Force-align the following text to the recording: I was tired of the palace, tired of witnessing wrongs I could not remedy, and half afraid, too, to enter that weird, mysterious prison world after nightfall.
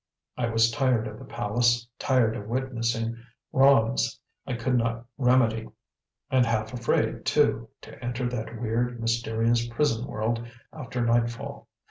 I 0.35 0.49
was 0.49 0.71
tired 0.71 1.05
of 1.07 1.19
the 1.19 1.25
palace, 1.25 1.87
tired 1.99 2.35
of 2.35 2.47
witnessing 2.47 3.17
wrongs 3.53 4.19
I 4.47 4.53
could 4.53 4.75
not 4.75 5.05
remedy, 5.15 5.69
and 6.31 6.43
half 6.43 6.73
afraid, 6.73 7.23
too, 7.23 7.69
to 7.81 8.03
enter 8.03 8.27
that 8.27 8.59
weird, 8.59 8.99
mysterious 8.99 9.67
prison 9.67 10.07
world 10.07 10.43
after 10.73 11.05
nightfall. 11.05 11.67